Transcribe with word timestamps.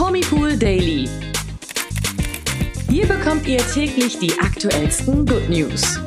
Promipool 0.00 0.56
Daily. 0.56 1.06
Hier 2.88 3.06
bekommt 3.06 3.46
ihr 3.46 3.58
täglich 3.58 4.18
die 4.18 4.32
aktuellsten 4.40 5.26
Good 5.26 5.50
News. 5.50 6.00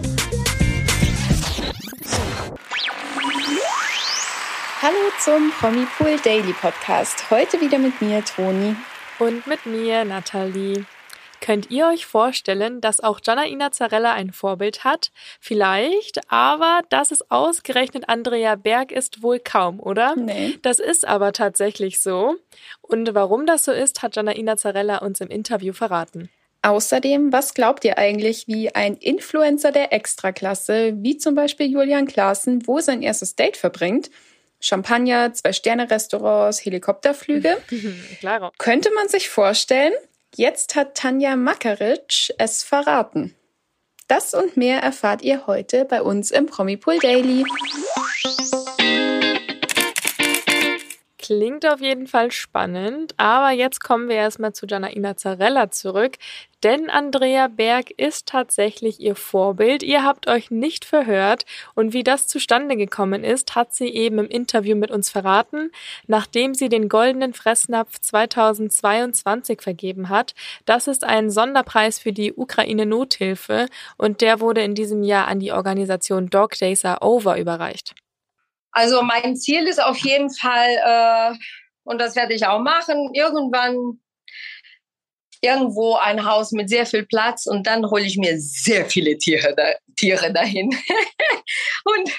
Hallo 4.81 4.97
zum 5.19 5.51
Promipool 5.59 6.17
Daily 6.23 6.53
Podcast. 6.53 7.29
Heute 7.29 7.61
wieder 7.61 7.77
mit 7.77 8.01
mir, 8.01 8.25
Toni. 8.25 8.75
Und 9.19 9.45
mit 9.45 9.63
mir, 9.67 10.03
Nathalie. 10.05 10.85
Könnt 11.43 11.71
ihr 11.71 11.87
euch 11.87 12.05
vorstellen, 12.05 12.79
dass 12.79 13.01
auch 13.01 13.19
Gianna 13.19 13.69
Zarella 13.69 14.13
ein 14.13 14.31
Vorbild 14.31 14.85
hat? 14.85 15.11
Vielleicht, 15.41 16.21
aber 16.31 16.83
dass 16.87 17.11
es 17.11 17.29
ausgerechnet 17.29 18.07
Andrea 18.07 18.55
Berg 18.55 18.93
ist, 18.93 19.23
wohl 19.23 19.39
kaum, 19.39 19.81
oder? 19.81 20.15
Nee. 20.15 20.57
Das 20.61 20.79
ist 20.79 21.05
aber 21.05 21.33
tatsächlich 21.33 21.99
so. 21.99 22.37
Und 22.81 23.13
warum 23.13 23.45
das 23.45 23.65
so 23.65 23.73
ist, 23.73 24.01
hat 24.01 24.13
Gianna 24.13 24.55
Zarella 24.55 24.99
uns 24.99 25.19
im 25.19 25.27
Interview 25.27 25.73
verraten. 25.73 26.29
Außerdem, 26.61 27.33
was 27.33 27.53
glaubt 27.53 27.83
ihr 27.83 27.97
eigentlich, 27.97 28.47
wie 28.47 28.73
ein 28.73 28.95
Influencer 28.95 29.73
der 29.73 29.91
Extraklasse, 29.91 30.93
wie 30.95 31.17
zum 31.17 31.35
Beispiel 31.35 31.69
Julian 31.69 32.07
Klaassen, 32.07 32.65
wo 32.67 32.79
sein 32.79 33.01
erstes 33.01 33.35
Date 33.35 33.57
verbringt? 33.57 34.09
Champagner, 34.61 35.33
Zwei-Sterne-Restaurants, 35.33 36.63
Helikopterflüge. 36.63 37.57
Klaro. 38.21 38.51
Könnte 38.57 38.91
man 38.95 39.09
sich 39.09 39.27
vorstellen? 39.27 39.91
Jetzt 40.35 40.75
hat 40.75 40.95
Tanja 40.95 41.35
Makaric 41.35 42.33
es 42.39 42.63
verraten. 42.63 43.35
Das 44.07 44.33
und 44.33 44.57
mehr 44.57 44.79
erfahrt 44.79 45.21
ihr 45.21 45.45
heute 45.45 45.85
bei 45.85 46.01
uns 46.01 46.31
im 46.31 46.47
Promipool 46.47 46.97
Daily. 46.97 47.45
Klingt 51.23 51.65
auf 51.65 51.79
jeden 51.79 52.07
Fall 52.07 52.33
spannend, 52.33 53.13
aber 53.15 53.51
jetzt 53.51 53.81
kommen 53.81 54.09
wir 54.09 54.17
erstmal 54.17 54.51
zu 54.51 54.65
Janaina 54.65 55.15
Zarella 55.15 55.71
zurück, 55.71 56.17
denn 56.63 56.89
Andrea 56.89 57.47
Berg 57.47 57.91
ist 57.91 58.25
tatsächlich 58.25 58.99
ihr 58.99 59.15
Vorbild. 59.15 59.83
Ihr 59.83 60.03
habt 60.03 60.27
euch 60.27 60.51
nicht 60.51 60.83
verhört 60.83 61.45
und 61.75 61.93
wie 61.93 62.03
das 62.03 62.27
zustande 62.27 62.75
gekommen 62.75 63.23
ist, 63.23 63.55
hat 63.55 63.73
sie 63.73 63.87
eben 63.87 64.19
im 64.19 64.27
Interview 64.27 64.75
mit 64.75 64.91
uns 64.91 65.09
verraten, 65.09 65.71
nachdem 66.07 66.53
sie 66.55 66.67
den 66.67 66.89
Goldenen 66.89 67.33
Fressnapf 67.33 68.01
2022 68.01 69.61
vergeben 69.61 70.09
hat. 70.09 70.35
Das 70.65 70.89
ist 70.89 71.05
ein 71.05 71.29
Sonderpreis 71.29 71.99
für 71.99 72.11
die 72.11 72.33
Ukraine 72.33 72.85
Nothilfe 72.85 73.67
und 73.95 74.19
der 74.19 74.41
wurde 74.41 74.61
in 74.61 74.75
diesem 74.75 75.03
Jahr 75.03 75.29
an 75.29 75.39
die 75.39 75.53
Organisation 75.53 76.29
Dog 76.29 76.55
Days 76.55 76.83
Are 76.83 77.01
Over 77.01 77.37
überreicht. 77.37 77.95
Also 78.73 79.03
mein 79.03 79.35
Ziel 79.35 79.67
ist 79.67 79.81
auf 79.81 79.97
jeden 79.97 80.33
Fall, 80.33 80.69
äh, 80.83 81.37
und 81.83 81.99
das 82.01 82.15
werde 82.15 82.33
ich 82.33 82.45
auch 82.45 82.59
machen, 82.59 83.11
irgendwann 83.13 83.99
irgendwo 85.41 85.95
ein 85.95 86.25
Haus 86.25 86.51
mit 86.51 86.69
sehr 86.69 86.85
viel 86.85 87.05
Platz 87.05 87.45
und 87.45 87.67
dann 87.67 87.89
hole 87.89 88.03
ich 88.03 88.17
mir 88.17 88.39
sehr 88.39 88.85
viele 88.85 89.17
Tiere, 89.17 89.53
da, 89.55 89.73
Tiere 89.95 90.31
dahin 90.31 90.69
und, 91.83 92.11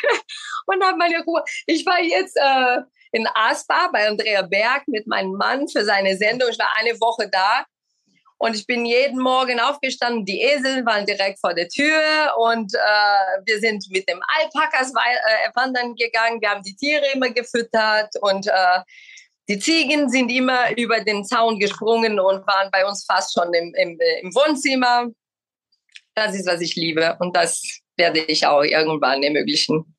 und 0.66 0.84
habe 0.84 0.98
meine 0.98 1.24
Ruhe. 1.24 1.42
Ich 1.66 1.84
war 1.86 2.00
jetzt 2.00 2.36
äh, 2.36 2.82
in 3.12 3.26
Aspa 3.34 3.88
bei 3.92 4.06
Andrea 4.06 4.42
Berg 4.42 4.86
mit 4.88 5.06
meinem 5.06 5.32
Mann 5.32 5.66
für 5.68 5.84
seine 5.84 6.16
Sendung. 6.16 6.50
Ich 6.50 6.58
war 6.58 6.68
eine 6.78 7.00
Woche 7.00 7.28
da 7.30 7.64
und 8.44 8.54
ich 8.54 8.66
bin 8.66 8.84
jeden 8.84 9.20
Morgen 9.20 9.58
aufgestanden. 9.58 10.26
Die 10.26 10.42
Esel 10.42 10.84
waren 10.84 11.06
direkt 11.06 11.40
vor 11.40 11.54
der 11.54 11.66
Tür 11.66 11.98
und 12.36 12.74
äh, 12.74 13.40
wir 13.46 13.58
sind 13.58 13.86
mit 13.88 14.06
dem 14.06 14.20
Alpakas 14.38 14.90
äh, 14.90 15.50
wandern 15.54 15.94
gegangen. 15.94 16.42
Wir 16.42 16.50
haben 16.50 16.62
die 16.62 16.76
Tiere 16.76 17.04
immer 17.14 17.30
gefüttert 17.30 18.10
und 18.20 18.46
äh, 18.46 18.80
die 19.48 19.58
Ziegen 19.58 20.10
sind 20.10 20.30
immer 20.30 20.76
über 20.76 21.00
den 21.00 21.24
Zaun 21.24 21.58
gesprungen 21.58 22.20
und 22.20 22.46
waren 22.46 22.70
bei 22.70 22.86
uns 22.86 23.06
fast 23.06 23.32
schon 23.32 23.52
im, 23.54 23.74
im, 23.76 23.98
im 24.20 24.34
Wohnzimmer. 24.34 25.06
Das 26.14 26.34
ist, 26.34 26.46
was 26.46 26.60
ich 26.60 26.76
liebe 26.76 27.16
und 27.20 27.34
das 27.34 27.62
werde 27.96 28.20
ich 28.20 28.46
auch 28.46 28.62
irgendwann 28.62 29.22
ermöglichen. 29.22 29.96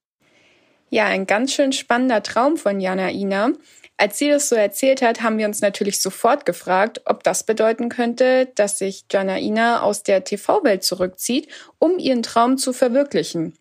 Ja, 0.91 1.05
ein 1.05 1.25
ganz 1.25 1.51
schön 1.51 1.73
spannender 1.73 2.21
Traum 2.21 2.57
von 2.57 2.79
Jana 2.79 3.09
Ina. 3.09 3.53
Als 3.97 4.17
sie 4.17 4.29
das 4.29 4.49
so 4.49 4.55
erzählt 4.55 5.01
hat, 5.01 5.21
haben 5.21 5.37
wir 5.37 5.45
uns 5.45 5.61
natürlich 5.61 6.01
sofort 6.01 6.45
gefragt, 6.45 7.01
ob 7.05 7.23
das 7.23 7.45
bedeuten 7.45 7.87
könnte, 7.87 8.51
dass 8.55 8.77
sich 8.77 9.05
Janaina 9.09 9.81
aus 9.81 10.03
der 10.03 10.23
TV-Welt 10.25 10.83
zurückzieht, 10.83 11.47
um 11.79 11.97
ihren 11.97 12.21
Traum 12.21 12.57
zu 12.57 12.73
verwirklichen. 12.73 13.57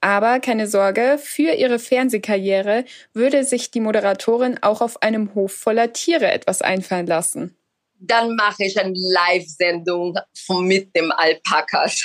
Aber 0.00 0.38
keine 0.38 0.68
Sorge, 0.68 1.18
für 1.20 1.54
ihre 1.54 1.78
Fernsehkarriere 1.78 2.84
würde 3.14 3.42
sich 3.42 3.70
die 3.70 3.80
Moderatorin 3.80 4.62
auch 4.62 4.80
auf 4.80 5.02
einem 5.02 5.34
Hof 5.34 5.52
voller 5.52 5.92
Tiere 5.92 6.30
etwas 6.30 6.62
einfallen 6.62 7.06
lassen. 7.06 7.56
Dann 7.98 8.36
mache 8.36 8.64
ich 8.64 8.78
eine 8.78 8.92
Live-Sendung 8.94 10.14
mit 10.60 10.94
dem 10.94 11.10
Alpakas. 11.10 12.04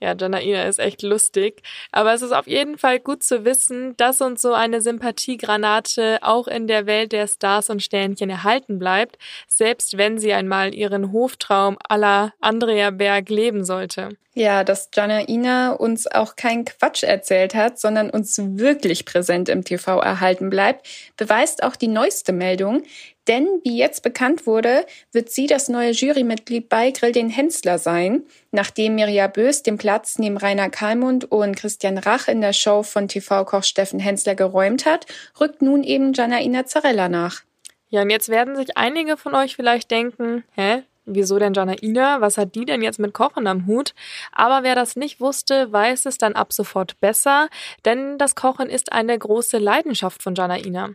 Ja, 0.00 0.14
Janaina 0.18 0.64
ist 0.64 0.78
echt 0.78 1.02
lustig. 1.02 1.62
Aber 1.90 2.12
es 2.14 2.22
ist 2.22 2.32
auf 2.32 2.46
jeden 2.46 2.78
Fall 2.78 3.00
gut 3.00 3.22
zu 3.22 3.44
wissen, 3.44 3.96
dass 3.96 4.20
uns 4.20 4.42
so 4.42 4.52
eine 4.52 4.80
Sympathiegranate 4.80 6.18
auch 6.22 6.48
in 6.48 6.66
der 6.66 6.86
Welt 6.86 7.12
der 7.12 7.26
Stars 7.26 7.70
und 7.70 7.82
Sternchen 7.82 8.30
erhalten 8.30 8.78
bleibt, 8.78 9.18
selbst 9.48 9.98
wenn 9.98 10.18
sie 10.18 10.32
einmal 10.32 10.74
ihren 10.74 11.12
Hoftraum 11.12 11.76
aller 11.88 12.32
Andrea 12.40 12.90
Berg 12.90 13.28
leben 13.28 13.64
sollte. 13.64 14.10
Ja, 14.34 14.64
dass 14.64 14.88
Janaina 14.94 15.72
uns 15.72 16.06
auch 16.06 16.36
keinen 16.36 16.64
Quatsch 16.64 17.02
erzählt 17.02 17.54
hat, 17.54 17.78
sondern 17.78 18.08
uns 18.08 18.38
wirklich 18.38 19.04
präsent 19.04 19.50
im 19.50 19.62
TV 19.62 20.00
erhalten 20.00 20.48
bleibt, 20.48 20.88
beweist 21.18 21.62
auch 21.62 21.76
die 21.76 21.88
neueste 21.88 22.32
Meldung. 22.32 22.82
Denn, 23.28 23.60
wie 23.62 23.76
jetzt 23.76 24.02
bekannt 24.02 24.46
wurde, 24.46 24.84
wird 25.12 25.30
sie 25.30 25.46
das 25.46 25.68
neue 25.68 25.92
Jurymitglied 25.92 26.68
bei 26.68 26.90
Grill 26.90 27.12
den 27.12 27.30
Hensler 27.30 27.78
sein. 27.78 28.24
Nachdem 28.50 28.96
Mirja 28.96 29.28
Bös 29.28 29.62
den 29.62 29.78
Platz 29.78 30.18
neben 30.18 30.36
Rainer 30.36 30.70
Kalmund 30.70 31.30
und 31.30 31.56
Christian 31.56 31.98
Rach 31.98 32.26
in 32.26 32.40
der 32.40 32.52
Show 32.52 32.82
von 32.82 33.06
TV-Koch 33.06 33.62
Steffen 33.62 34.00
Hensler 34.00 34.34
geräumt 34.34 34.86
hat, 34.86 35.06
rückt 35.40 35.62
nun 35.62 35.84
eben 35.84 36.12
Janaina 36.12 36.66
Zarella 36.66 37.08
nach. 37.08 37.42
Ja, 37.88 38.02
und 38.02 38.10
jetzt 38.10 38.28
werden 38.28 38.56
sich 38.56 38.76
einige 38.76 39.16
von 39.16 39.34
euch 39.34 39.54
vielleicht 39.54 39.90
denken, 39.90 40.44
hä, 40.54 40.82
Wieso 41.04 41.40
denn 41.40 41.52
Janaina? 41.52 42.20
Was 42.20 42.38
hat 42.38 42.54
die 42.54 42.64
denn 42.64 42.80
jetzt 42.80 43.00
mit 43.00 43.12
Kochen 43.12 43.48
am 43.48 43.66
Hut? 43.66 43.92
Aber 44.30 44.62
wer 44.62 44.76
das 44.76 44.94
nicht 44.94 45.20
wusste, 45.20 45.72
weiß 45.72 46.06
es 46.06 46.16
dann 46.16 46.34
ab 46.34 46.52
sofort 46.52 47.00
besser, 47.00 47.48
denn 47.84 48.18
das 48.18 48.36
Kochen 48.36 48.68
ist 48.68 48.92
eine 48.92 49.18
große 49.18 49.58
Leidenschaft 49.58 50.22
von 50.22 50.36
Janaina. 50.36 50.90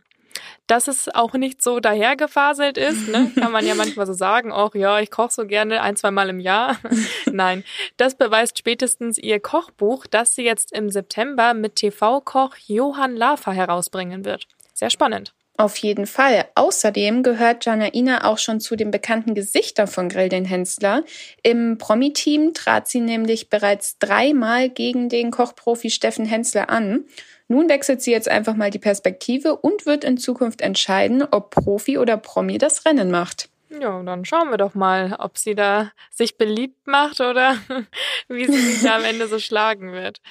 Dass 0.67 0.87
es 0.87 1.07
auch 1.13 1.33
nicht 1.33 1.61
so 1.61 1.79
dahergefaselt 1.79 2.77
ist, 2.77 3.07
ne? 3.07 3.31
kann 3.39 3.51
man 3.51 3.65
ja 3.65 3.75
manchmal 3.75 4.05
so 4.05 4.13
sagen, 4.13 4.51
ach 4.51 4.75
ja, 4.75 4.99
ich 4.99 5.11
koche 5.11 5.31
so 5.31 5.45
gerne 5.45 5.81
ein, 5.81 5.95
zwei 5.95 6.11
Mal 6.11 6.29
im 6.29 6.39
Jahr. 6.39 6.77
Nein, 7.25 7.63
das 7.97 8.15
beweist 8.15 8.57
spätestens 8.57 9.17
ihr 9.17 9.39
Kochbuch, 9.39 10.07
das 10.07 10.35
sie 10.35 10.43
jetzt 10.43 10.71
im 10.71 10.89
September 10.89 11.53
mit 11.53 11.75
TV-Koch 11.75 12.55
Johann 12.67 13.15
Lafer 13.15 13.53
herausbringen 13.53 14.25
wird. 14.25 14.47
Sehr 14.73 14.89
spannend. 14.89 15.33
Auf 15.59 15.75
jeden 15.77 16.05
Fall. 16.05 16.45
Außerdem 16.53 17.23
gehört 17.23 17.65
Janaina 17.65 18.25
auch 18.25 18.37
schon 18.37 18.59
zu 18.59 18.75
den 18.75 18.91
bekannten 18.91 19.33
Gesichtern 19.33 19.87
von 19.87 20.07
Grill 20.07 20.29
den 20.29 20.45
Hensler. 20.45 21.03
Im 21.41 21.79
Promi-Team 21.79 22.53
trat 22.53 22.87
sie 22.87 22.99
nämlich 22.99 23.49
bereits 23.49 23.97
dreimal 23.97 24.69
gegen 24.69 25.09
den 25.09 25.31
Kochprofi 25.31 25.89
Steffen 25.89 26.27
Hensler 26.27 26.69
an. 26.69 27.05
Nun 27.47 27.69
wechselt 27.69 28.01
sie 28.01 28.11
jetzt 28.11 28.29
einfach 28.29 28.55
mal 28.55 28.71
die 28.71 28.79
Perspektive 28.79 29.55
und 29.55 29.85
wird 29.85 30.03
in 30.03 30.17
Zukunft 30.17 30.61
entscheiden, 30.61 31.23
ob 31.31 31.51
Profi 31.51 31.97
oder 31.97 32.17
Promi 32.17 32.57
das 32.57 32.85
Rennen 32.85 33.09
macht. 33.09 33.49
Ja, 33.69 34.01
dann 34.01 34.23
schauen 34.23 34.49
wir 34.49 34.57
doch 34.57 34.75
mal, 34.75 35.15
ob 35.19 35.37
sie 35.37 35.53
da 35.53 35.91
sich 36.09 36.37
beliebt 36.37 36.87
macht 36.87 37.19
oder 37.19 37.57
wie 38.29 38.45
sie 38.45 38.59
sich 38.59 38.81
da 38.81 38.95
am 38.95 39.03
Ende 39.03 39.27
so 39.27 39.39
schlagen 39.39 39.91
wird. 39.91 40.21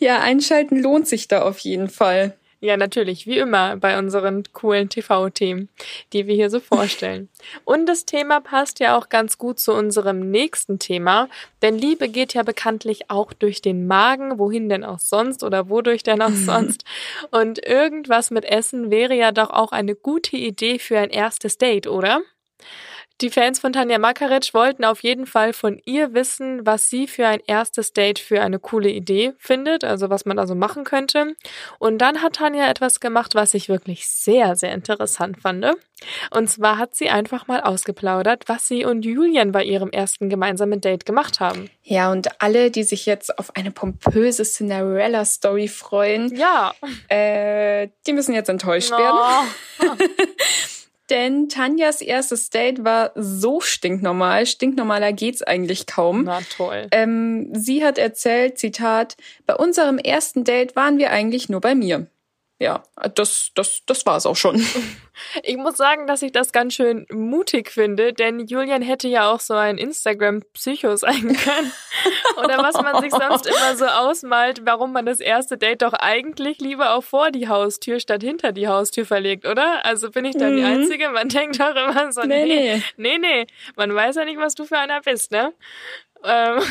Ja, 0.00 0.20
einschalten 0.20 0.80
lohnt 0.80 1.06
sich 1.06 1.28
da 1.28 1.42
auf 1.42 1.58
jeden 1.60 1.88
Fall. 1.88 2.36
Ja, 2.62 2.76
natürlich, 2.76 3.26
wie 3.26 3.38
immer 3.38 3.76
bei 3.76 3.98
unseren 3.98 4.42
coolen 4.52 4.90
TV-Themen, 4.90 5.70
die 6.12 6.26
wir 6.26 6.34
hier 6.34 6.50
so 6.50 6.60
vorstellen. 6.60 7.30
Und 7.64 7.86
das 7.86 8.04
Thema 8.04 8.40
passt 8.40 8.80
ja 8.80 8.98
auch 8.98 9.08
ganz 9.08 9.38
gut 9.38 9.58
zu 9.58 9.72
unserem 9.72 10.30
nächsten 10.30 10.78
Thema, 10.78 11.30
denn 11.62 11.78
Liebe 11.78 12.10
geht 12.10 12.34
ja 12.34 12.42
bekanntlich 12.42 13.10
auch 13.10 13.32
durch 13.32 13.62
den 13.62 13.86
Magen, 13.86 14.38
wohin 14.38 14.68
denn 14.68 14.84
auch 14.84 14.98
sonst 14.98 15.42
oder 15.42 15.70
wodurch 15.70 16.02
denn 16.02 16.20
auch 16.20 16.30
sonst. 16.34 16.84
Und 17.30 17.66
irgendwas 17.66 18.30
mit 18.30 18.44
Essen 18.44 18.90
wäre 18.90 19.14
ja 19.14 19.32
doch 19.32 19.48
auch 19.48 19.72
eine 19.72 19.94
gute 19.94 20.36
Idee 20.36 20.78
für 20.78 20.98
ein 20.98 21.10
erstes 21.10 21.56
Date, 21.56 21.86
oder? 21.86 22.20
Die 23.20 23.28
Fans 23.28 23.58
von 23.58 23.74
Tanja 23.74 23.98
Makaric 23.98 24.54
wollten 24.54 24.82
auf 24.82 25.02
jeden 25.02 25.26
Fall 25.26 25.52
von 25.52 25.78
ihr 25.84 26.14
wissen, 26.14 26.64
was 26.64 26.88
sie 26.88 27.06
für 27.06 27.26
ein 27.26 27.40
erstes 27.46 27.92
Date 27.92 28.18
für 28.18 28.40
eine 28.40 28.58
coole 28.58 28.88
Idee 28.88 29.34
findet, 29.36 29.84
also 29.84 30.08
was 30.08 30.24
man 30.24 30.38
da 30.38 30.46
so 30.46 30.54
machen 30.54 30.84
könnte. 30.84 31.36
Und 31.78 31.98
dann 31.98 32.22
hat 32.22 32.36
Tanja 32.36 32.70
etwas 32.70 32.98
gemacht, 32.98 33.34
was 33.34 33.52
ich 33.52 33.68
wirklich 33.68 34.08
sehr, 34.08 34.56
sehr 34.56 34.72
interessant 34.72 35.42
fand. 35.42 35.66
Und 36.30 36.48
zwar 36.48 36.78
hat 36.78 36.96
sie 36.96 37.10
einfach 37.10 37.46
mal 37.46 37.60
ausgeplaudert, 37.60 38.44
was 38.46 38.66
sie 38.66 38.86
und 38.86 39.04
Julian 39.04 39.52
bei 39.52 39.64
ihrem 39.64 39.90
ersten 39.90 40.30
gemeinsamen 40.30 40.80
Date 40.80 41.04
gemacht 41.04 41.40
haben. 41.40 41.68
Ja, 41.82 42.10
und 42.10 42.40
alle, 42.40 42.70
die 42.70 42.84
sich 42.84 43.04
jetzt 43.04 43.38
auf 43.38 43.54
eine 43.54 43.70
pompöse 43.70 44.44
Cinderella-Story 44.44 45.68
freuen, 45.68 46.34
ja. 46.34 46.72
äh, 47.08 47.88
die 48.06 48.14
müssen 48.14 48.32
jetzt 48.32 48.48
enttäuscht 48.48 48.92
oh. 48.94 48.98
werden. 48.98 49.98
denn 51.10 51.48
Tanjas 51.48 52.00
erstes 52.00 52.50
Date 52.50 52.84
war 52.84 53.12
so 53.14 53.60
stinknormal. 53.60 54.46
Stinknormaler 54.46 55.12
geht's 55.12 55.42
eigentlich 55.42 55.86
kaum. 55.86 56.24
Na 56.24 56.40
toll. 56.56 56.86
Ähm, 56.92 57.50
sie 57.52 57.84
hat 57.84 57.98
erzählt, 57.98 58.58
Zitat, 58.58 59.16
bei 59.46 59.54
unserem 59.54 59.98
ersten 59.98 60.44
Date 60.44 60.76
waren 60.76 60.98
wir 60.98 61.10
eigentlich 61.10 61.48
nur 61.48 61.60
bei 61.60 61.74
mir 61.74 62.06
ja, 62.60 62.82
das, 63.14 63.52
das, 63.54 63.80
das 63.86 64.04
war 64.04 64.18
es 64.18 64.26
auch 64.26 64.36
schon. 64.36 64.64
Ich 65.42 65.58
muss 65.58 65.76
sagen, 65.76 66.06
dass 66.06 66.22
ich 66.22 66.32
das 66.32 66.50
ganz 66.50 66.72
schön 66.72 67.04
mutig 67.10 67.70
finde, 67.70 68.14
denn 68.14 68.46
Julian 68.46 68.80
hätte 68.80 69.06
ja 69.06 69.30
auch 69.30 69.40
so 69.40 69.52
ein 69.52 69.76
Instagram-Psycho 69.76 70.96
sein 70.96 71.36
können. 71.36 71.72
Oder 72.38 72.56
was 72.62 72.80
man 72.80 73.02
sich 73.02 73.12
sonst 73.12 73.46
immer 73.46 73.76
so 73.76 73.84
ausmalt, 73.84 74.62
warum 74.64 74.94
man 74.94 75.04
das 75.04 75.20
erste 75.20 75.58
Date 75.58 75.82
doch 75.82 75.92
eigentlich 75.92 76.58
lieber 76.60 76.94
auch 76.94 77.04
vor 77.04 77.32
die 77.32 77.48
Haustür 77.48 78.00
statt 78.00 78.22
hinter 78.22 78.52
die 78.52 78.66
Haustür 78.66 79.04
verlegt, 79.04 79.46
oder? 79.46 79.84
Also 79.84 80.10
bin 80.10 80.24
ich 80.24 80.38
da 80.38 80.48
mhm. 80.48 80.56
die 80.56 80.64
Einzige? 80.64 81.10
Man 81.10 81.28
denkt 81.28 81.60
doch 81.60 81.76
immer 81.76 82.10
so, 82.12 82.22
nee, 82.22 82.46
nee, 82.46 82.82
nee, 82.96 83.18
nee, 83.18 83.46
man 83.76 83.94
weiß 83.94 84.16
ja 84.16 84.24
nicht, 84.24 84.38
was 84.38 84.54
du 84.54 84.64
für 84.64 84.78
einer 84.78 85.02
bist, 85.02 85.32
ne? 85.32 85.52
Ähm, 86.24 86.62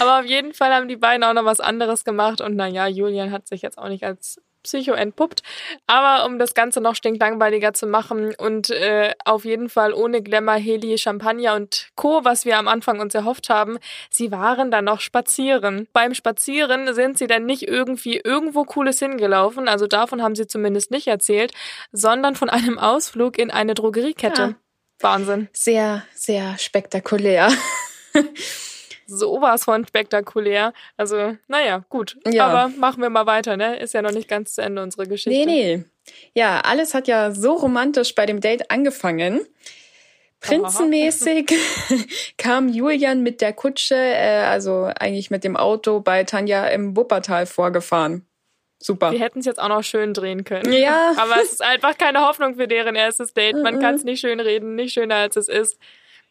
aber 0.00 0.20
auf 0.20 0.24
jeden 0.24 0.54
Fall 0.54 0.72
haben 0.72 0.86
die 0.86 0.96
beiden 0.96 1.24
auch 1.24 1.34
noch 1.34 1.44
was 1.44 1.58
anderes 1.58 2.04
gemacht 2.04 2.40
und 2.40 2.54
naja, 2.54 2.86
Julian 2.86 3.32
hat 3.32 3.48
sich 3.48 3.62
jetzt 3.62 3.76
auch 3.76 3.88
nicht 3.88 4.04
als 4.04 4.40
Psycho 4.66 4.92
entpuppt. 4.92 5.42
Aber 5.86 6.26
um 6.26 6.38
das 6.38 6.54
Ganze 6.54 6.80
noch 6.80 6.94
stinklangweiliger 6.94 7.72
zu 7.72 7.86
machen 7.86 8.34
und 8.36 8.70
äh, 8.70 9.12
auf 9.24 9.44
jeden 9.44 9.68
Fall 9.68 9.92
ohne 9.92 10.22
Glamour, 10.22 10.54
Heli, 10.54 10.98
Champagner 10.98 11.54
und 11.54 11.88
Co., 11.94 12.24
was 12.24 12.44
wir 12.44 12.58
am 12.58 12.68
Anfang 12.68 13.00
uns 13.00 13.14
erhofft 13.14 13.48
haben, 13.48 13.78
sie 14.10 14.30
waren 14.30 14.70
dann 14.70 14.84
noch 14.84 15.00
spazieren. 15.00 15.88
Beim 15.92 16.14
Spazieren 16.14 16.92
sind 16.94 17.18
sie 17.18 17.26
dann 17.26 17.46
nicht 17.46 17.66
irgendwie 17.66 18.20
irgendwo 18.22 18.64
Cooles 18.64 18.98
hingelaufen, 18.98 19.68
also 19.68 19.86
davon 19.86 20.22
haben 20.22 20.34
sie 20.34 20.46
zumindest 20.46 20.90
nicht 20.90 21.06
erzählt, 21.06 21.52
sondern 21.92 22.34
von 22.36 22.50
einem 22.50 22.78
Ausflug 22.78 23.38
in 23.38 23.50
eine 23.50 23.74
Drogeriekette. 23.74 24.42
Ja. 24.42 24.54
Wahnsinn. 25.00 25.48
Sehr, 25.52 26.04
sehr 26.14 26.58
spektakulär. 26.58 27.50
sowas 29.06 29.64
von 29.64 29.86
spektakulär. 29.86 30.72
Also, 30.96 31.36
naja, 31.48 31.84
gut. 31.88 32.16
Ja. 32.26 32.46
Aber 32.46 32.68
machen 32.76 33.02
wir 33.02 33.10
mal 33.10 33.26
weiter, 33.26 33.56
ne? 33.56 33.78
Ist 33.78 33.94
ja 33.94 34.02
noch 34.02 34.12
nicht 34.12 34.28
ganz 34.28 34.54
zu 34.54 34.62
Ende 34.62 34.82
unsere 34.82 35.06
Geschichte. 35.06 35.30
Nee, 35.30 35.46
nee. 35.46 35.84
Ja, 36.34 36.60
alles 36.60 36.94
hat 36.94 37.08
ja 37.08 37.32
so 37.32 37.54
romantisch 37.54 38.14
bei 38.14 38.26
dem 38.26 38.40
Date 38.40 38.70
angefangen. 38.70 39.40
Prinzenmäßig 40.40 41.52
kam 42.38 42.68
Julian 42.68 43.22
mit 43.22 43.40
der 43.40 43.52
Kutsche, 43.52 43.96
äh, 43.96 44.44
also 44.44 44.90
eigentlich 44.98 45.30
mit 45.30 45.44
dem 45.44 45.56
Auto 45.56 46.00
bei 46.00 46.24
Tanja 46.24 46.66
im 46.66 46.96
Wuppertal 46.96 47.46
vorgefahren. 47.46 48.26
Super. 48.78 49.10
Wir 49.10 49.20
hätten 49.20 49.40
es 49.40 49.46
jetzt 49.46 49.58
auch 49.58 49.68
noch 49.68 49.82
schön 49.82 50.12
drehen 50.12 50.44
können. 50.44 50.72
Ja. 50.72 51.14
Aber 51.16 51.40
es 51.42 51.52
ist 51.52 51.62
einfach 51.62 51.96
keine 51.96 52.20
Hoffnung 52.20 52.56
für 52.56 52.68
deren 52.68 52.94
erstes 52.94 53.32
Date. 53.32 53.56
Man 53.56 53.80
kann 53.80 53.94
es 53.94 54.04
nicht 54.04 54.20
schön 54.20 54.38
reden, 54.38 54.74
nicht 54.74 54.92
schöner 54.92 55.16
als 55.16 55.36
es 55.36 55.48
ist. 55.48 55.78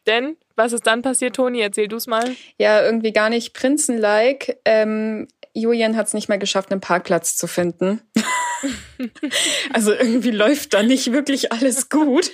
Denn, 0.08 0.38
was 0.56 0.74
ist 0.74 0.86
dann 0.88 1.02
passiert, 1.02 1.36
Toni? 1.36 1.62
Erzähl 1.62 1.88
du's 1.88 2.08
mal. 2.08 2.36
Ja, 2.58 2.84
irgendwie 2.84 3.12
gar 3.12 3.30
nicht 3.30 3.54
Prinzen-like. 3.54 4.60
Ähm, 4.66 5.28
Julian 5.54 5.96
hat 5.96 6.08
es 6.08 6.14
nicht 6.14 6.28
mehr 6.28 6.38
geschafft, 6.38 6.72
einen 6.72 6.82
Parkplatz 6.82 7.38
zu 7.38 7.48
finden. 7.48 8.02
also 9.74 9.94
irgendwie 9.94 10.32
läuft 10.32 10.74
da 10.74 10.84
nicht 10.84 11.14
wirklich 11.14 11.52
alles 11.52 11.90
gut. 11.90 12.32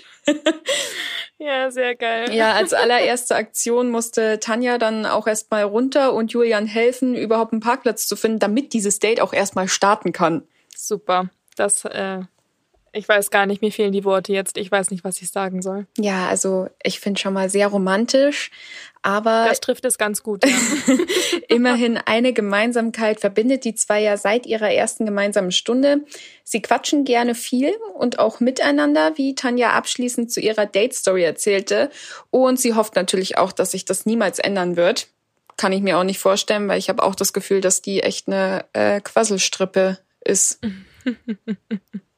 ja, 1.37 1.69
sehr 1.69 1.95
geil. 1.95 2.33
Ja, 2.33 2.53
als 2.53 2.73
allererste 2.73 3.35
Aktion 3.35 3.91
musste 3.91 4.39
Tanja 4.39 4.79
dann 4.79 5.05
auch 5.05 5.27
erstmal 5.27 5.63
runter 5.63 6.13
und 6.13 6.31
Julian 6.31 6.65
helfen, 6.65 7.15
überhaupt 7.15 7.53
einen 7.53 7.61
Parkplatz 7.61 8.07
zu 8.07 8.15
finden, 8.15 8.39
damit 8.39 8.73
dieses 8.73 8.99
Date 8.99 9.21
auch 9.21 9.33
erstmal 9.33 9.67
starten 9.67 10.13
kann. 10.13 10.47
Super. 10.75 11.29
Das 11.55 11.85
äh, 11.85 12.21
ich 12.93 13.07
weiß 13.07 13.29
gar 13.31 13.45
nicht, 13.45 13.61
mir 13.61 13.71
fehlen 13.71 13.93
die 13.93 14.03
Worte 14.03 14.33
jetzt. 14.33 14.57
Ich 14.57 14.71
weiß 14.71 14.91
nicht, 14.91 15.03
was 15.03 15.21
ich 15.21 15.29
sagen 15.29 15.61
soll. 15.61 15.87
Ja, 15.97 16.27
also 16.27 16.67
ich 16.83 16.99
finde 16.99 17.21
schon 17.21 17.33
mal 17.33 17.49
sehr 17.49 17.67
romantisch, 17.67 18.51
aber. 19.01 19.45
Das 19.47 19.61
trifft 19.61 19.85
es 19.85 19.97
ganz 19.97 20.23
gut. 20.23 20.45
Ja. 20.45 20.51
immerhin 21.47 21.97
eine 21.97 22.33
Gemeinsamkeit 22.33 23.19
verbindet 23.19 23.63
die 23.63 23.75
zwei 23.75 24.01
ja 24.01 24.17
seit 24.17 24.45
ihrer 24.45 24.71
ersten 24.71 25.05
gemeinsamen 25.05 25.51
Stunde. 25.51 26.01
Sie 26.43 26.61
quatschen 26.61 27.05
gerne 27.05 27.33
viel 27.33 27.73
und 27.95 28.19
auch 28.19 28.39
miteinander, 28.39 29.17
wie 29.17 29.35
Tanja 29.35 29.71
abschließend 29.71 30.31
zu 30.31 30.41
ihrer 30.41 30.65
Date-Story 30.65 31.23
erzählte. 31.23 31.89
Und 32.29 32.59
sie 32.59 32.73
hofft 32.73 32.95
natürlich 32.95 33.37
auch, 33.37 33.53
dass 33.53 33.71
sich 33.71 33.85
das 33.85 34.05
niemals 34.05 34.39
ändern 34.39 34.75
wird. 34.75 35.07
Kann 35.55 35.71
ich 35.71 35.81
mir 35.81 35.97
auch 35.97 36.03
nicht 36.03 36.19
vorstellen, 36.19 36.67
weil 36.67 36.79
ich 36.79 36.89
habe 36.89 37.03
auch 37.03 37.15
das 37.15 37.33
Gefühl, 37.33 37.61
dass 37.61 37.81
die 37.81 38.01
echt 38.01 38.27
eine 38.27 38.65
äh, 38.73 38.99
Quasselstrippe 38.99 39.99
ist. 40.23 40.59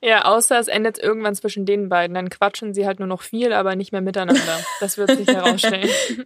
Ja, 0.00 0.24
außer 0.24 0.58
es 0.58 0.68
endet 0.68 0.98
irgendwann 0.98 1.34
zwischen 1.34 1.66
den 1.66 1.88
beiden. 1.88 2.14
Dann 2.14 2.30
quatschen 2.30 2.74
sie 2.74 2.86
halt 2.86 2.98
nur 2.98 3.08
noch 3.08 3.22
viel, 3.22 3.52
aber 3.52 3.76
nicht 3.76 3.92
mehr 3.92 4.00
miteinander. 4.00 4.60
Das 4.80 4.98
wird 4.98 5.10
sich 5.10 5.28
herausstellen. 5.28 5.88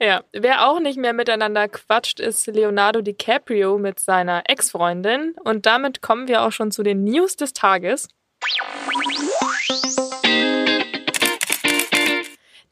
ja, 0.00 0.24
wer 0.32 0.68
auch 0.68 0.80
nicht 0.80 0.98
mehr 0.98 1.12
miteinander 1.12 1.68
quatscht, 1.68 2.20
ist 2.20 2.46
Leonardo 2.46 3.02
DiCaprio 3.02 3.78
mit 3.78 4.00
seiner 4.00 4.44
Ex-Freundin. 4.46 5.34
Und 5.44 5.66
damit 5.66 6.00
kommen 6.00 6.28
wir 6.28 6.42
auch 6.42 6.52
schon 6.52 6.70
zu 6.70 6.82
den 6.82 7.04
News 7.04 7.36
des 7.36 7.52
Tages. 7.52 8.08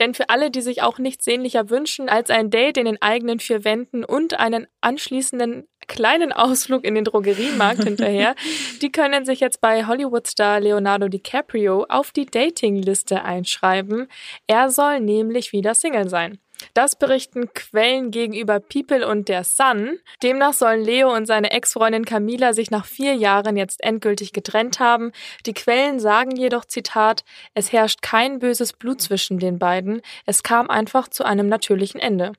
Denn 0.00 0.14
für 0.14 0.28
alle, 0.28 0.50
die 0.50 0.60
sich 0.60 0.82
auch 0.82 0.98
nichts 0.98 1.24
sehnlicher 1.24 1.70
wünschen 1.70 2.08
als 2.08 2.30
ein 2.30 2.50
Date 2.50 2.76
in 2.76 2.86
den 2.86 3.00
eigenen 3.00 3.40
vier 3.40 3.64
Wänden 3.64 4.04
und 4.04 4.38
einen 4.38 4.66
anschließenden 4.80 5.68
kleinen 5.86 6.32
Ausflug 6.32 6.84
in 6.84 6.94
den 6.94 7.04
Drogeriemarkt 7.04 7.84
hinterher. 7.84 8.34
Die 8.82 8.90
können 8.92 9.24
sich 9.24 9.40
jetzt 9.40 9.60
bei 9.60 9.86
Hollywood-Star 9.86 10.60
Leonardo 10.60 11.08
DiCaprio 11.08 11.86
auf 11.88 12.10
die 12.12 12.26
Datingliste 12.26 13.22
einschreiben. 13.22 14.08
Er 14.46 14.70
soll 14.70 15.00
nämlich 15.00 15.52
wieder 15.52 15.74
Single 15.74 16.08
sein. 16.08 16.38
Das 16.72 16.96
berichten 16.96 17.52
Quellen 17.52 18.10
gegenüber 18.10 18.60
People 18.60 19.06
und 19.06 19.28
der 19.28 19.44
Sun. 19.44 19.98
Demnach 20.22 20.52
sollen 20.52 20.82
Leo 20.82 21.14
und 21.14 21.26
seine 21.26 21.50
Ex-Freundin 21.50 22.04
Camila 22.04 22.52
sich 22.52 22.70
nach 22.70 22.86
vier 22.86 23.14
Jahren 23.14 23.56
jetzt 23.56 23.82
endgültig 23.82 24.32
getrennt 24.32 24.80
haben. 24.80 25.12
Die 25.46 25.54
Quellen 25.54 26.00
sagen 26.00 26.36
jedoch, 26.36 26.64
Zitat, 26.64 27.24
es 27.54 27.72
herrscht 27.72 28.02
kein 28.02 28.38
böses 28.38 28.72
Blut 28.72 29.00
zwischen 29.00 29.38
den 29.38 29.58
beiden. 29.58 30.00
Es 30.26 30.42
kam 30.42 30.70
einfach 30.70 31.08
zu 31.08 31.24
einem 31.24 31.48
natürlichen 31.48 32.00
Ende. 32.00 32.32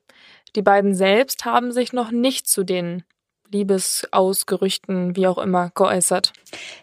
Die 0.54 0.62
beiden 0.62 0.94
selbst 0.94 1.44
haben 1.44 1.72
sich 1.72 1.92
noch 1.92 2.10
nicht 2.10 2.48
zu 2.48 2.64
den 2.64 3.04
Liebesausgerüchten, 3.50 5.16
wie 5.16 5.26
auch 5.26 5.38
immer, 5.38 5.70
geäußert. 5.74 6.32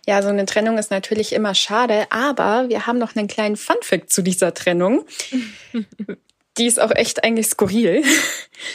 Ja, 0.07 0.21
so 0.21 0.29
eine 0.29 0.45
Trennung 0.45 0.77
ist 0.77 0.91
natürlich 0.91 1.33
immer 1.33 1.55
schade, 1.55 2.07
aber 2.09 2.69
wir 2.69 2.87
haben 2.87 2.99
noch 2.99 3.15
einen 3.15 3.27
kleinen 3.27 3.57
Funfact 3.57 4.11
zu 4.11 4.21
dieser 4.21 4.53
Trennung. 4.53 5.05
Die 6.57 6.67
ist 6.67 6.79
auch 6.79 6.91
echt 6.91 7.23
eigentlich 7.23 7.47
skurril. 7.47 8.03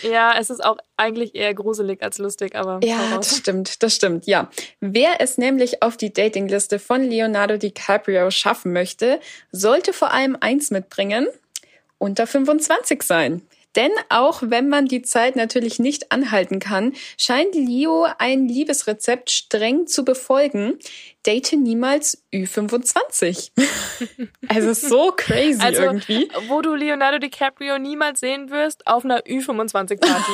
Ja, 0.03 0.35
es 0.39 0.51
ist 0.51 0.65
auch 0.65 0.77
eigentlich 0.97 1.35
eher 1.35 1.55
gruselig 1.55 2.03
als 2.03 2.19
lustig, 2.19 2.57
aber. 2.57 2.81
Ja, 2.83 3.17
das 3.17 3.39
stimmt, 3.39 3.83
das 3.83 3.95
stimmt, 3.95 4.27
ja. 4.27 4.51
Wer 4.81 5.21
es 5.21 5.39
nämlich 5.39 5.83
auf 5.83 5.97
die 5.97 6.13
Datingliste 6.13 6.79
von 6.79 7.03
Leonardo 7.03 7.57
DiCaprio 7.57 8.31
schaffen 8.31 8.73
möchte, 8.73 9.21
sollte 9.53 9.93
vor 9.93 10.13
allem 10.13 10.37
eins 10.41 10.71
mitbringen, 10.71 11.29
unter 11.99 12.27
25 12.27 13.03
sein. 13.03 13.43
Denn 13.77 13.93
auch 14.09 14.43
wenn 14.45 14.69
man 14.69 14.87
die 14.87 15.03
Zeit 15.03 15.37
natürlich 15.37 15.79
nicht 15.79 16.11
anhalten 16.11 16.59
kann, 16.59 16.95
scheint 17.17 17.55
Leo 17.55 18.07
ein 18.19 18.49
Liebesrezept 18.49 19.31
streng 19.31 19.87
zu 19.87 20.05
befolgen. 20.05 20.79
Date 21.27 21.53
niemals 21.53 22.25
Ü25. 22.33 23.51
also 24.49 24.73
so 24.73 25.13
crazy 25.15 25.61
also, 25.61 25.83
irgendwie. 25.83 26.31
Wo 26.49 26.63
du 26.63 26.75
Leonardo 26.75 27.19
DiCaprio 27.19 27.79
niemals 27.79 28.21
sehen 28.21 28.51
wirst, 28.51 28.87
auf 28.87 29.05
einer 29.05 29.21
Ü25-Party. 29.21 30.33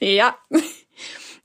ja. 0.14 0.36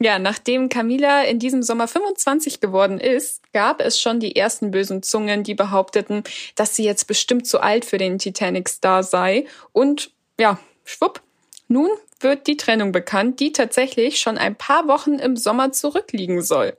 Ja, 0.03 0.17
nachdem 0.17 0.67
Camila 0.67 1.21
in 1.25 1.37
diesem 1.37 1.61
Sommer 1.61 1.87
25 1.87 2.59
geworden 2.59 2.99
ist, 2.99 3.43
gab 3.53 3.79
es 3.79 3.99
schon 3.99 4.19
die 4.19 4.35
ersten 4.35 4.71
bösen 4.71 5.03
Zungen, 5.03 5.43
die 5.43 5.53
behaupteten, 5.53 6.23
dass 6.55 6.75
sie 6.75 6.83
jetzt 6.83 7.05
bestimmt 7.05 7.45
zu 7.45 7.59
alt 7.59 7.85
für 7.85 7.99
den 7.99 8.17
Titanic-Star 8.17 9.03
sei. 9.03 9.45
Und 9.73 10.11
ja, 10.39 10.57
schwupp, 10.85 11.21
nun 11.67 11.91
wird 12.19 12.47
die 12.47 12.57
Trennung 12.57 12.91
bekannt, 12.91 13.39
die 13.39 13.51
tatsächlich 13.51 14.19
schon 14.19 14.39
ein 14.39 14.55
paar 14.55 14.87
Wochen 14.87 15.19
im 15.19 15.37
Sommer 15.37 15.71
zurückliegen 15.71 16.41
soll. 16.41 16.75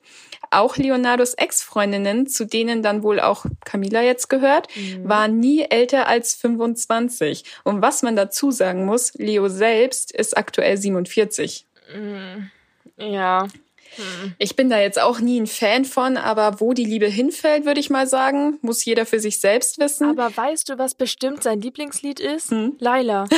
Auch 0.50 0.76
Leonardos 0.76 1.34
Ex-Freundinnen, 1.34 2.26
zu 2.26 2.44
denen 2.44 2.82
dann 2.82 3.04
wohl 3.04 3.20
auch 3.20 3.46
Camila 3.64 4.02
jetzt 4.02 4.30
gehört, 4.30 4.66
mhm. 4.74 5.08
waren 5.08 5.38
nie 5.38 5.62
älter 5.62 6.08
als 6.08 6.34
25. 6.34 7.44
Und 7.62 7.82
was 7.82 8.02
man 8.02 8.16
dazu 8.16 8.50
sagen 8.50 8.84
muss, 8.84 9.14
Leo 9.14 9.48
selbst 9.48 10.10
ist 10.10 10.36
aktuell 10.36 10.76
47. 10.76 11.66
Mhm. 11.94 12.50
Ja. 12.96 13.48
Hm. 13.96 14.34
Ich 14.38 14.56
bin 14.56 14.70
da 14.70 14.80
jetzt 14.80 15.00
auch 15.00 15.20
nie 15.20 15.40
ein 15.40 15.46
Fan 15.46 15.84
von, 15.84 16.16
aber 16.16 16.60
wo 16.60 16.72
die 16.72 16.84
Liebe 16.84 17.06
hinfällt, 17.06 17.66
würde 17.66 17.80
ich 17.80 17.90
mal 17.90 18.06
sagen, 18.06 18.58
muss 18.62 18.84
jeder 18.84 19.04
für 19.04 19.20
sich 19.20 19.40
selbst 19.40 19.78
wissen. 19.78 20.08
Aber 20.08 20.34
weißt 20.34 20.68
du, 20.70 20.78
was 20.78 20.94
bestimmt 20.94 21.42
sein 21.42 21.60
Lieblingslied 21.60 22.20
ist? 22.20 22.50
Hm? 22.50 22.76
Laila. 22.78 23.26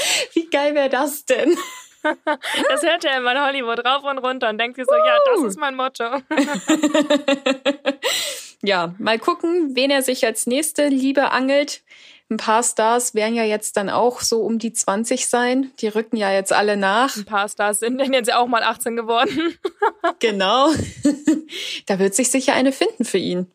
Wie 0.34 0.48
geil 0.50 0.74
wäre 0.74 0.88
das 0.88 1.24
denn? 1.24 1.56
Das 2.02 2.82
hört 2.82 3.04
er 3.04 3.18
immer 3.18 3.32
in 3.32 3.42
Hollywood 3.42 3.84
rauf 3.84 4.04
und 4.04 4.18
runter 4.18 4.48
und 4.48 4.58
denkt 4.58 4.76
sich 4.76 4.86
so, 4.86 4.94
ja, 4.94 5.18
das 5.32 5.44
ist 5.44 5.58
mein 5.58 5.74
Motto. 5.74 6.04
ja, 8.62 8.94
mal 8.98 9.18
gucken, 9.18 9.76
wen 9.76 9.90
er 9.90 10.02
sich 10.02 10.24
als 10.24 10.46
nächste 10.46 10.88
Liebe 10.88 11.30
angelt. 11.30 11.82
Ein 12.30 12.36
paar 12.36 12.62
Stars 12.62 13.14
werden 13.14 13.34
ja 13.34 13.42
jetzt 13.42 13.76
dann 13.76 13.90
auch 13.90 14.20
so 14.20 14.42
um 14.42 14.60
die 14.60 14.72
20 14.72 15.26
sein. 15.26 15.72
Die 15.80 15.88
rücken 15.88 16.16
ja 16.16 16.30
jetzt 16.30 16.52
alle 16.52 16.76
nach. 16.76 17.16
Ein 17.16 17.24
paar 17.24 17.48
Stars 17.48 17.80
sind 17.80 17.98
denn 17.98 18.12
jetzt 18.12 18.32
auch 18.32 18.46
mal 18.46 18.62
18 18.62 18.94
geworden. 18.94 19.56
genau. 20.20 20.70
da 21.86 21.98
wird 21.98 22.14
sich 22.14 22.30
sicher 22.30 22.54
eine 22.54 22.70
finden 22.70 23.04
für 23.04 23.18
ihn. 23.18 23.50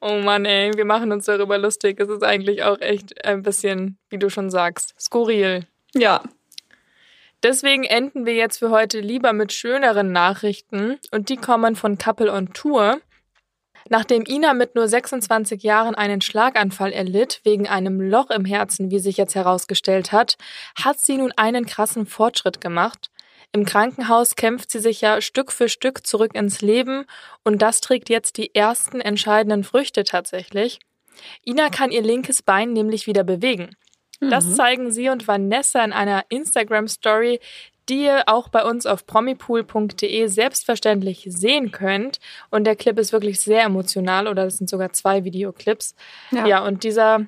Oh 0.00 0.18
Mann, 0.18 0.44
ey, 0.44 0.70
wir 0.76 0.84
machen 0.84 1.10
uns 1.10 1.24
darüber 1.24 1.58
lustig. 1.58 1.98
Es 1.98 2.08
ist 2.08 2.22
eigentlich 2.22 2.62
auch 2.62 2.80
echt 2.80 3.24
ein 3.24 3.42
bisschen, 3.42 3.98
wie 4.10 4.18
du 4.18 4.30
schon 4.30 4.48
sagst, 4.48 4.94
skurril. 5.00 5.66
Ja. 5.92 6.22
Deswegen 7.42 7.82
enden 7.82 8.26
wir 8.26 8.34
jetzt 8.34 8.58
für 8.58 8.70
heute 8.70 9.00
lieber 9.00 9.32
mit 9.32 9.52
schöneren 9.52 10.12
Nachrichten 10.12 10.98
und 11.10 11.30
die 11.30 11.36
kommen 11.36 11.74
von 11.74 11.98
Couple 11.98 12.32
on 12.32 12.52
Tour. 12.52 13.00
Nachdem 13.92 14.24
Ina 14.24 14.54
mit 14.54 14.76
nur 14.76 14.86
26 14.86 15.64
Jahren 15.64 15.96
einen 15.96 16.20
Schlaganfall 16.20 16.92
erlitt, 16.92 17.40
wegen 17.42 17.68
einem 17.68 18.00
Loch 18.00 18.30
im 18.30 18.44
Herzen, 18.44 18.92
wie 18.92 19.00
sich 19.00 19.16
jetzt 19.16 19.34
herausgestellt 19.34 20.12
hat, 20.12 20.38
hat 20.80 21.00
sie 21.00 21.16
nun 21.16 21.32
einen 21.32 21.66
krassen 21.66 22.06
Fortschritt 22.06 22.60
gemacht. 22.60 23.10
Im 23.50 23.64
Krankenhaus 23.64 24.36
kämpft 24.36 24.70
sie 24.70 24.78
sich 24.78 25.00
ja 25.00 25.20
Stück 25.20 25.50
für 25.50 25.68
Stück 25.68 26.06
zurück 26.06 26.36
ins 26.36 26.60
Leben 26.60 27.04
und 27.42 27.60
das 27.62 27.80
trägt 27.80 28.08
jetzt 28.08 28.36
die 28.36 28.54
ersten 28.54 29.00
entscheidenden 29.00 29.64
Früchte 29.64 30.04
tatsächlich. 30.04 30.78
Ina 31.44 31.68
kann 31.68 31.90
ihr 31.90 32.02
linkes 32.02 32.42
Bein 32.42 32.72
nämlich 32.72 33.08
wieder 33.08 33.24
bewegen. 33.24 33.74
Das 34.20 34.44
mhm. 34.44 34.54
zeigen 34.54 34.90
sie 34.92 35.08
und 35.08 35.26
Vanessa 35.26 35.82
in 35.82 35.92
einer 35.92 36.26
Instagram-Story, 36.28 37.40
die 37.90 38.04
ihr 38.04 38.22
auch 38.26 38.48
bei 38.48 38.64
uns 38.64 38.86
auf 38.86 39.04
promipool.de 39.04 40.26
selbstverständlich 40.28 41.26
sehen 41.28 41.72
könnt. 41.72 42.20
Und 42.50 42.64
der 42.64 42.76
Clip 42.76 42.98
ist 42.98 43.12
wirklich 43.12 43.40
sehr 43.40 43.64
emotional 43.64 44.28
oder 44.28 44.44
das 44.44 44.58
sind 44.58 44.70
sogar 44.70 44.92
zwei 44.92 45.24
Videoclips. 45.24 45.94
Ja, 46.30 46.46
ja 46.46 46.64
und 46.64 46.84
dieser 46.84 47.26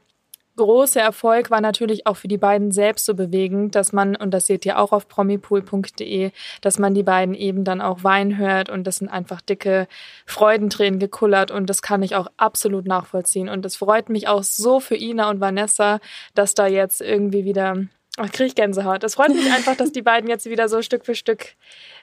große 0.56 1.00
Erfolg 1.00 1.50
war 1.50 1.60
natürlich 1.60 2.06
auch 2.06 2.16
für 2.16 2.28
die 2.28 2.38
beiden 2.38 2.72
selbst 2.72 3.06
so 3.06 3.14
bewegend, 3.14 3.74
dass 3.74 3.92
man, 3.92 4.16
und 4.16 4.32
das 4.32 4.46
seht 4.46 4.66
ihr 4.66 4.78
auch 4.78 4.92
auf 4.92 5.08
promipool.de, 5.08 6.30
dass 6.60 6.78
man 6.78 6.94
die 6.94 7.02
beiden 7.02 7.34
eben 7.34 7.64
dann 7.64 7.80
auch 7.80 8.04
weinen 8.04 8.36
hört 8.36 8.68
und 8.68 8.84
das 8.84 8.98
sind 8.98 9.08
einfach 9.08 9.40
dicke 9.40 9.88
Freudentränen 10.26 11.00
gekullert 11.00 11.50
und 11.50 11.68
das 11.70 11.82
kann 11.82 12.02
ich 12.02 12.16
auch 12.16 12.28
absolut 12.36 12.86
nachvollziehen. 12.86 13.48
Und 13.48 13.64
es 13.64 13.76
freut 13.76 14.08
mich 14.08 14.28
auch 14.28 14.42
so 14.42 14.78
für 14.78 14.96
Ina 14.96 15.30
und 15.30 15.40
Vanessa, 15.40 16.00
dass 16.34 16.54
da 16.54 16.66
jetzt 16.66 17.00
irgendwie 17.00 17.44
wieder 17.44 17.86
Oh, 18.18 18.26
kriege 18.30 18.44
ich 18.44 18.54
Gänsehaut. 18.54 19.04
Es 19.04 19.14
freut 19.14 19.30
mich 19.30 19.50
einfach, 19.50 19.76
dass 19.76 19.92
die 19.92 20.02
beiden 20.02 20.28
jetzt 20.28 20.46
wieder 20.46 20.68
so 20.68 20.82
Stück 20.82 21.06
für 21.06 21.14
Stück 21.14 21.54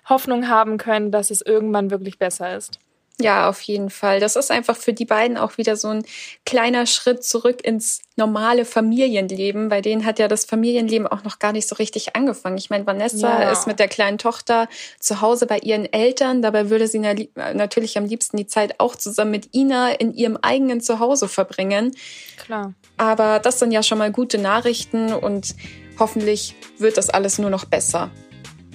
Hoffnung 0.08 0.48
haben 0.48 0.78
können, 0.78 1.12
dass 1.12 1.30
es 1.30 1.42
irgendwann 1.42 1.92
wirklich 1.92 2.18
besser 2.18 2.56
ist. 2.56 2.80
Ja, 3.22 3.50
auf 3.50 3.60
jeden 3.62 3.90
Fall. 3.90 4.22
Das 4.22 4.38
ist 4.38 4.50
einfach 4.50 4.78
für 4.78 4.94
die 4.94 5.04
beiden 5.04 5.38
auch 5.38 5.58
wieder 5.58 5.76
so 5.76 5.90
ein 5.90 6.06
kleiner 6.46 6.86
Schritt 6.86 7.22
zurück 7.22 7.62
ins 7.66 8.02
normale 8.16 8.64
Familienleben. 8.64 9.68
Bei 9.68 9.82
denen 9.82 10.06
hat 10.06 10.20
ja 10.20 10.30
das 10.30 10.46
Familienleben 10.46 11.06
auch 11.06 11.26
noch 11.26 11.38
gar 11.38 11.52
nicht 11.52 11.68
so 11.68 11.76
richtig 11.76 12.16
angefangen. 12.16 12.58
Ich 12.58 12.70
meine, 12.70 12.88
Vanessa 12.88 13.42
ja. 13.42 13.52
ist 13.52 13.68
mit 13.68 13.78
der 13.78 13.90
kleinen 13.90 14.20
Tochter 14.20 14.70
zu 15.02 15.20
Hause 15.20 15.48
bei 15.48 15.60
ihren 15.60 15.92
Eltern. 15.92 16.42
Dabei 16.42 16.70
würde 16.70 16.88
sie 16.88 17.00
natürlich 17.00 17.98
am 17.98 18.06
liebsten 18.06 18.38
die 18.38 18.48
Zeit 18.48 18.80
auch 18.80 18.96
zusammen 18.96 19.32
mit 19.32 19.54
Ina 19.54 19.92
in 19.92 20.14
ihrem 20.14 20.38
eigenen 20.38 20.80
Zuhause 20.80 21.28
verbringen. 21.28 21.94
Klar. 22.38 22.74
Aber 22.96 23.40
das 23.40 23.60
sind 23.60 23.74
ja 23.74 23.84
schon 23.84 23.98
mal 23.98 24.14
gute 24.14 24.38
Nachrichten 24.38 25.12
und 25.12 25.56
hoffentlich 26.00 26.56
wird 26.78 26.98
das 26.98 27.10
alles 27.10 27.40
nur 27.40 27.50
noch 27.50 27.66
besser. 27.66 28.10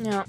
Ja. 0.04 0.24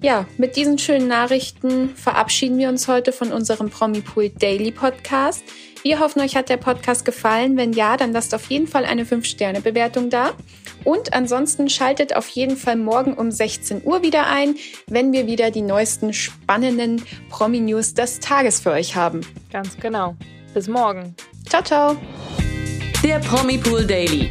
Ja, 0.00 0.26
mit 0.36 0.54
diesen 0.54 0.78
schönen 0.78 1.08
Nachrichten 1.08 1.96
verabschieden 1.96 2.56
wir 2.58 2.68
uns 2.68 2.86
heute 2.86 3.10
von 3.12 3.32
unserem 3.32 3.68
Promipool 3.68 4.28
Daily 4.28 4.70
Podcast. 4.70 5.42
Wir 5.82 5.98
hoffen, 5.98 6.20
euch 6.20 6.36
hat 6.36 6.48
der 6.48 6.56
Podcast 6.56 7.04
gefallen. 7.04 7.56
Wenn 7.56 7.72
ja, 7.72 7.96
dann 7.96 8.12
lasst 8.12 8.34
auf 8.34 8.48
jeden 8.48 8.68
Fall 8.68 8.84
eine 8.84 9.04
5-Sterne-Bewertung 9.04 10.10
da. 10.10 10.34
Und 10.84 11.12
ansonsten 11.12 11.68
schaltet 11.68 12.14
auf 12.14 12.28
jeden 12.28 12.56
Fall 12.56 12.76
morgen 12.76 13.14
um 13.14 13.30
16 13.30 13.82
Uhr 13.84 14.02
wieder 14.02 14.26
ein, 14.28 14.56
wenn 14.86 15.12
wir 15.12 15.26
wieder 15.26 15.50
die 15.50 15.62
neuesten 15.62 16.12
spannenden 16.12 17.02
Promi-News 17.30 17.94
des 17.94 18.20
Tages 18.20 18.60
für 18.60 18.70
euch 18.70 18.94
haben. 18.94 19.20
Ganz 19.52 19.76
genau. 19.78 20.16
Bis 20.54 20.68
morgen. 20.68 21.14
Ciao, 21.48 21.62
ciao. 21.62 21.96
Der 23.02 23.18
Promipool 23.20 23.86
Daily. 23.86 24.30